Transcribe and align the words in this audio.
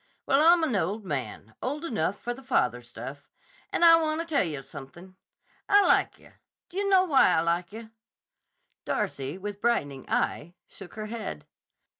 Well, 0.25 0.41
I'm 0.41 0.63
an 0.63 0.75
old 0.75 1.05
man; 1.05 1.53
old 1.61 1.85
enough 1.85 2.19
for 2.19 2.33
the 2.33 2.41
father 2.41 2.81
stuff. 2.81 3.29
And 3.71 3.85
I 3.85 4.01
wanta 4.01 4.25
tell 4.25 4.43
yah 4.43 4.61
something. 4.63 5.15
I 5.69 5.85
like 5.85 6.17
yah. 6.17 6.31
D' 6.69 6.77
yah 6.77 6.85
know 6.87 7.03
why 7.05 7.27
I 7.29 7.41
like 7.41 7.71
yah?" 7.71 7.89
Darcy, 8.83 9.37
with 9.37 9.61
brightening 9.61 10.09
eye, 10.09 10.55
shook 10.65 10.95
her 10.95 11.05
head. 11.05 11.45